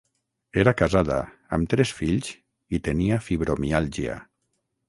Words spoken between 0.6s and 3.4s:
Era casada, amb tres fills, i tenia